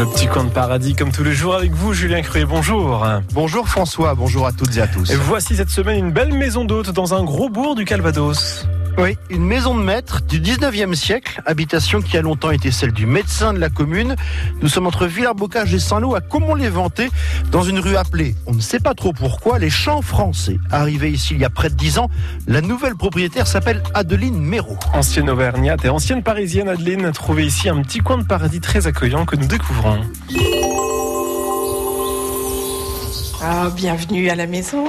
[0.00, 3.06] Le petit coin de paradis, comme tous les jours avec vous, Julien Cruet, bonjour.
[3.34, 5.10] Bonjour François, bonjour à toutes et à tous.
[5.10, 8.66] Et voici cette semaine une belle maison d'hôte dans un gros bourg du Calvados.
[9.02, 13.06] Oui, une maison de maître du 19e siècle, habitation qui a longtemps été celle du
[13.06, 14.14] médecin de la commune.
[14.60, 17.08] Nous sommes entre Villers-Bocage et Saint-Lô à Comont-les-Ventés,
[17.50, 20.58] dans une rue appelée, on ne sait pas trop pourquoi, les Champs Français.
[20.70, 22.10] Arrivée ici il y a près de 10 ans,
[22.46, 24.76] la nouvelle propriétaire s'appelle Adeline Méraud.
[24.92, 29.24] Ancienne auvergnate et ancienne parisienne, Adeline, trouvée ici un petit coin de paradis très accueillant
[29.24, 30.00] que nous découvrons.
[33.42, 34.84] Ah, bienvenue à la maison.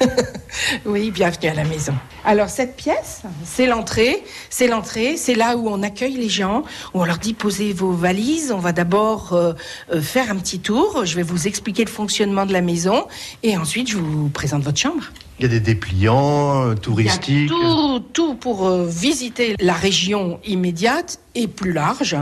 [0.84, 1.94] oui, bienvenue à la maison.
[2.24, 6.62] Alors cette pièce, c'est l'entrée, c'est l'entrée, c'est là où on accueille les gens,
[6.94, 9.52] où on leur dit posez vos valises, on va d'abord euh,
[9.92, 13.06] euh, faire un petit tour, je vais vous expliquer le fonctionnement de la maison
[13.42, 15.04] et ensuite je vous présente votre chambre.
[15.42, 17.28] Il y a des dépliants euh, touristiques.
[17.28, 22.16] Il y a tout, tout pour euh, visiter la région immédiate et plus large.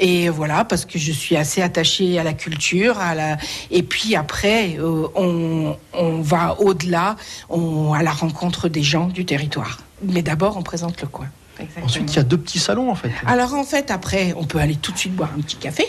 [0.00, 2.98] Et voilà, parce que je suis assez attachée à la culture.
[2.98, 3.36] À la...
[3.70, 7.14] Et puis après, euh, on, on va au-delà,
[7.48, 9.78] on- à la rencontre des gens du territoire.
[10.02, 11.26] Mais d'abord, on présente le coin.
[11.60, 11.86] Exactement.
[11.86, 13.12] Ensuite, il y a deux petits salons en fait.
[13.24, 15.86] Alors en fait, après, on peut aller tout de suite boire un petit café.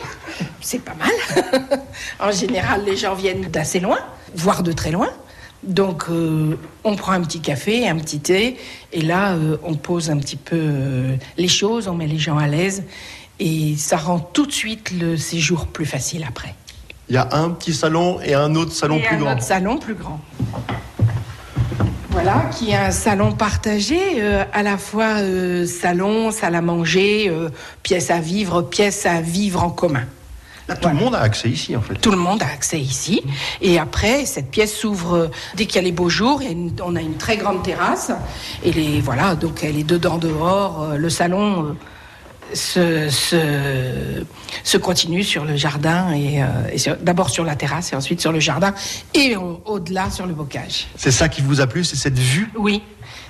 [0.61, 1.64] C'est pas mal.
[2.20, 3.97] en général, les gens viennent d'assez loin,
[4.36, 5.09] voire de très loin.
[5.64, 8.58] Donc, euh, on prend un petit café, un petit thé,
[8.94, 12.38] et là, euh, on pose un petit peu euh, les choses, on met les gens
[12.38, 12.84] à l'aise,
[13.39, 16.53] et ça rend tout de suite le séjour plus facile après.
[17.09, 19.33] Il y a un petit salon et un autre salon et plus un grand.
[19.33, 20.20] autre salon plus grand.
[22.11, 24.22] Voilà, qui est un salon partagé,
[24.53, 25.17] à la fois
[25.67, 27.31] salon, salle à manger,
[27.83, 30.06] pièce à vivre, pièce à vivre en commun.
[30.67, 31.95] Là, tout le monde a accès ici en fait.
[31.95, 33.21] Tout le monde a accès ici.
[33.61, 36.41] Et après, cette pièce s'ouvre dès qu'il y a les beaux jours.
[36.83, 38.11] On a une très grande terrasse.
[38.63, 40.83] Et les, voilà, donc elle est dedans, dehors.
[40.83, 41.73] Euh, Le salon euh,
[42.53, 44.23] se, se,
[44.63, 46.11] se continue sur le jardin.
[46.13, 48.73] et, euh, et D'abord sur la terrasse et ensuite sur le jardin.
[49.14, 50.87] Et au- au-delà sur le bocage.
[50.95, 52.49] C'est ça qui vous a plu, c'est cette vue?
[52.58, 52.81] Oui,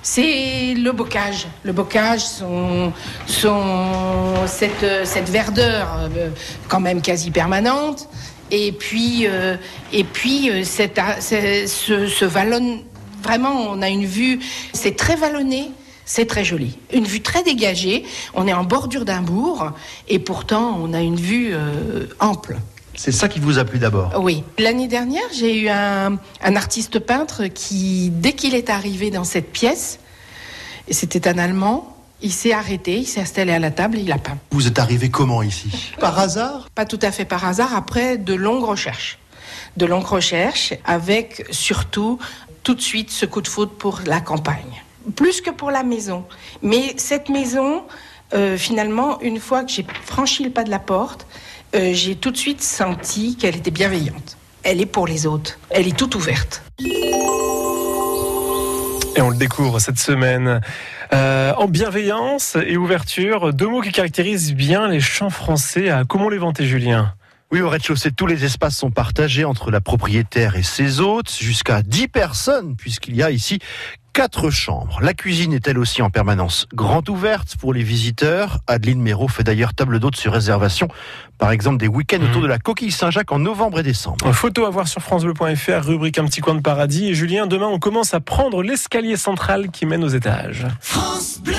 [0.02, 1.46] c'est le bocage.
[1.64, 2.92] Le bocage, son,
[3.26, 6.30] son, cette, cette verdeur euh,
[6.68, 8.08] quand même quasi permanente.
[8.50, 9.56] Et puis, euh,
[9.92, 12.84] et puis cette, ce, ce vallon,
[13.22, 14.38] vraiment, on a une vue,
[14.72, 15.70] c'est très vallonné.
[16.08, 16.78] C'est très joli.
[16.92, 18.04] Une vue très dégagée.
[18.32, 19.72] On est en bordure d'un bourg
[20.08, 22.56] et pourtant on a une vue euh, ample.
[22.94, 24.14] C'est ça qui vous a plu d'abord?
[24.22, 24.42] Oui.
[24.56, 29.52] L'année dernière, j'ai eu un, un artiste peintre qui, dès qu'il est arrivé dans cette
[29.52, 29.98] pièce,
[30.88, 34.12] et c'était un Allemand, il s'est arrêté, il s'est installé à la table et il
[34.12, 34.38] a peint.
[34.52, 35.92] Vous êtes arrivé comment ici?
[35.98, 36.70] Par hasard?
[36.74, 39.18] Pas tout à fait par hasard, après de longues recherches.
[39.76, 42.18] De longues recherches, avec surtout
[42.62, 44.82] tout de suite ce coup de foudre pour la campagne.
[45.14, 46.24] Plus que pour la maison.
[46.62, 47.84] Mais cette maison,
[48.34, 51.26] euh, finalement, une fois que j'ai franchi le pas de la porte,
[51.74, 54.36] euh, j'ai tout de suite senti qu'elle était bienveillante.
[54.62, 55.58] Elle est pour les autres.
[55.70, 56.62] Elle est toute ouverte.
[59.16, 60.60] Et on le découvre cette semaine.
[61.12, 66.66] Euh, en bienveillance et ouverture, deux mots qui caractérisent bien les chants français à Comont-les-Ventés,
[66.66, 67.14] Julien?
[67.52, 71.82] Oui, au rez-de-chaussée, tous les espaces sont partagés entre la propriétaire et ses hôtes, jusqu'à
[71.82, 73.60] 10 personnes, puisqu'il y a ici
[74.16, 74.98] quatre chambres.
[75.02, 78.60] La cuisine est elle aussi en permanence grande ouverte pour les visiteurs.
[78.66, 80.88] Adeline Méraud fait d'ailleurs table d'hôtes sur réservation,
[81.36, 82.30] par exemple des week-ends Mhm.
[82.30, 84.32] autour de la coquille Saint-Jacques en novembre et décembre.
[84.32, 87.08] Photo à voir sur francebleu.fr, rubrique Un petit coin de paradis.
[87.08, 90.66] Et Julien, demain, on commence à prendre l'escalier central qui mène aux étages.
[90.80, 91.54] France Bleu.